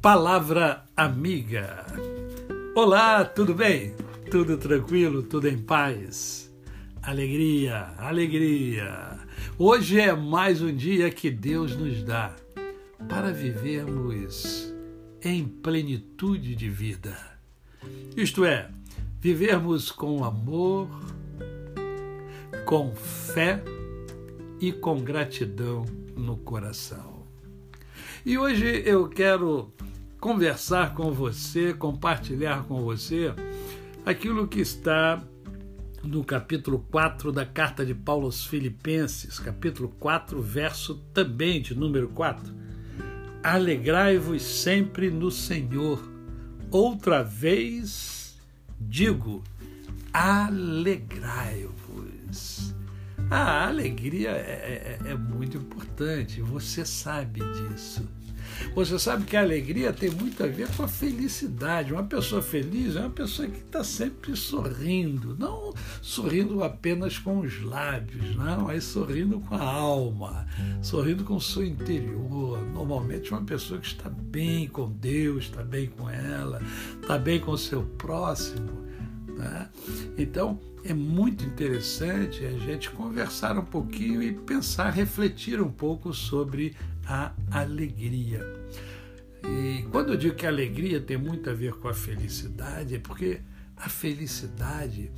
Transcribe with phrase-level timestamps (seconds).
[0.00, 1.84] Palavra Amiga.
[2.72, 3.96] Olá, tudo bem?
[4.30, 5.24] Tudo tranquilo?
[5.24, 6.54] Tudo em paz?
[7.02, 9.18] Alegria, alegria.
[9.58, 12.32] Hoje é mais um dia que Deus nos dá
[13.08, 14.72] para vivermos
[15.20, 17.18] em plenitude de vida.
[18.16, 18.70] Isto é,
[19.20, 20.88] vivermos com amor,
[22.64, 23.60] com fé
[24.60, 25.84] e com gratidão
[26.16, 27.26] no coração.
[28.24, 29.72] E hoje eu quero
[30.20, 33.32] conversar com você, compartilhar com você
[34.04, 35.22] aquilo que está
[36.02, 42.08] no capítulo 4 da carta de Paulo aos Filipenses, capítulo 4, verso também de número
[42.08, 42.54] 4.
[43.42, 46.02] Alegrai-vos sempre no Senhor.
[46.70, 48.36] Outra vez
[48.80, 49.42] digo,
[50.12, 51.78] alegrai-vos.
[53.30, 58.08] A alegria é, é, é muito importante, você sabe disso.
[58.74, 61.92] Você sabe que a alegria tem muito a ver com a felicidade.
[61.92, 67.62] Uma pessoa feliz é uma pessoa que está sempre sorrindo, não sorrindo apenas com os
[67.62, 70.46] lábios, não, mas sorrindo com a alma,
[70.82, 72.60] sorrindo com o seu interior.
[72.72, 76.60] Normalmente, uma pessoa que está bem com Deus, está bem com ela,
[77.00, 78.87] está bem com o seu próximo.
[79.36, 79.68] Né?
[80.16, 86.76] Então, é muito interessante a gente conversar um pouquinho e pensar, refletir um pouco sobre
[87.06, 88.40] a alegria.
[89.44, 92.98] E quando eu digo que a alegria tem muito a ver com a felicidade, é
[92.98, 93.40] porque
[93.76, 95.10] a felicidade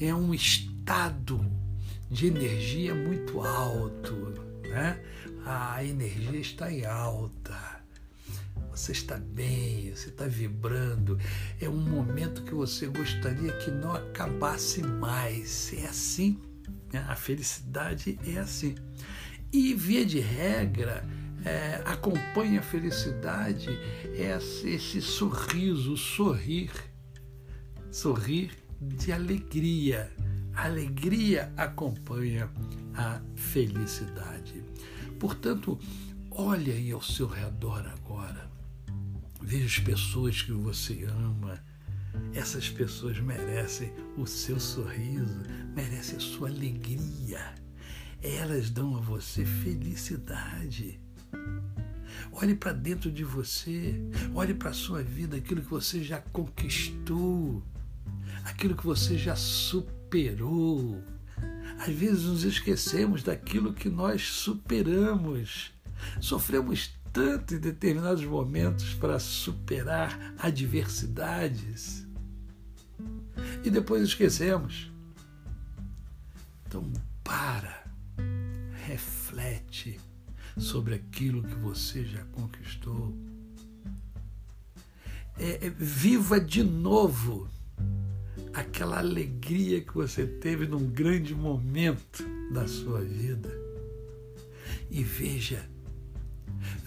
[0.00, 1.44] é um estado
[2.10, 4.14] de energia muito alto,
[4.62, 5.00] né?
[5.44, 7.85] A energia está em alta
[8.76, 11.18] você está bem, você está vibrando.
[11.60, 15.72] É um momento que você gostaria que não acabasse mais.
[15.72, 16.38] É assim.
[16.92, 17.04] Né?
[17.08, 18.74] A felicidade é assim.
[19.50, 21.02] E, via de regra,
[21.44, 23.70] é, acompanha a felicidade
[24.12, 26.70] esse, esse sorriso, sorrir.
[27.90, 30.12] Sorrir de alegria.
[30.54, 32.50] Alegria acompanha
[32.94, 34.62] a felicidade.
[35.18, 35.78] Portanto,
[36.30, 38.55] olhe aí ao seu redor agora.
[39.46, 41.62] Veja as pessoas que você ama.
[42.34, 45.40] Essas pessoas merecem o seu sorriso,
[45.72, 47.54] merecem a sua alegria.
[48.20, 50.98] Elas dão a você felicidade.
[52.32, 53.94] Olhe para dentro de você,
[54.34, 57.62] olhe para a sua vida, aquilo que você já conquistou,
[58.42, 61.00] aquilo que você já superou.
[61.78, 65.70] Às vezes nos esquecemos daquilo que nós superamos.
[66.20, 72.06] Sofremos tanto em determinados momentos para superar adversidades
[73.64, 74.92] e depois esquecemos.
[76.66, 76.92] Então,
[77.24, 77.86] para,
[78.84, 79.98] reflete
[80.58, 83.16] sobre aquilo que você já conquistou.
[85.38, 87.48] É, é, viva de novo
[88.52, 92.22] aquela alegria que você teve num grande momento
[92.52, 93.50] da sua vida.
[94.90, 95.66] E veja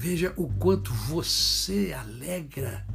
[0.00, 2.86] Veja o quanto você alegra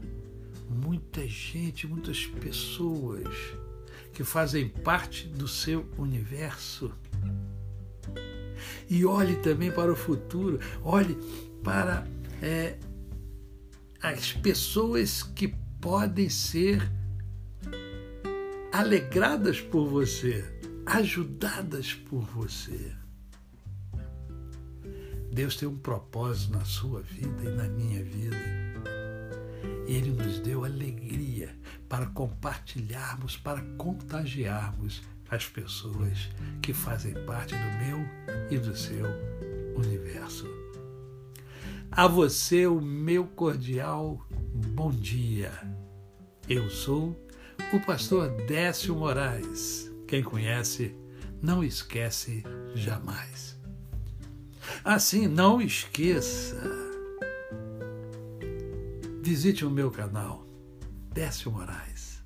[0.69, 3.28] muita gente, muitas pessoas
[4.14, 6.94] que fazem parte do seu universo.
[8.90, 11.18] E olhe também para o futuro, olhe
[11.62, 12.08] para
[12.42, 12.78] é,
[14.02, 15.50] as pessoas que
[15.81, 16.90] podem ser
[18.72, 20.46] alegradas por você,
[20.86, 23.03] ajudadas por você.
[25.34, 28.38] Deus tem um propósito na sua vida e na minha vida.
[29.88, 31.50] Ele nos deu alegria
[31.90, 35.02] para compartilharmos, para contagiarmos
[35.32, 36.30] as pessoas
[36.62, 37.98] que fazem parte do meu
[38.52, 39.08] e do seu
[39.76, 40.48] universo.
[41.92, 45.52] A você o meu cordial bom dia.
[46.48, 47.20] Eu sou
[47.74, 49.92] o pastor Décio Moraes.
[50.08, 50.96] Quem conhece,
[51.42, 52.44] não esquece
[52.75, 53.62] jamais.
[54.83, 56.62] Assim, não esqueça.
[59.21, 60.45] Visite o meu canal,
[61.13, 62.21] Décio Moraes.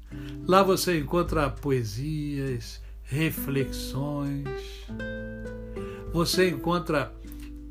[0.48, 4.50] Lá você encontra poesias, reflexões,
[6.12, 7.14] você encontra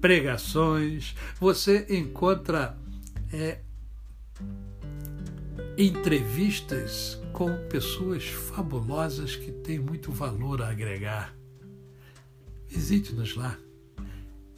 [0.01, 2.79] pregações, você encontra
[3.33, 3.61] é,
[5.77, 11.35] entrevistas com pessoas fabulosas que têm muito valor a agregar.
[12.69, 13.59] Visite-nos lá.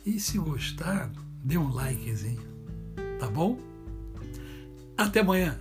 [0.08, 1.12] E se gostar,
[1.44, 2.40] dê um likezinho,
[3.20, 3.58] tá bom?
[4.96, 5.60] Até amanhã!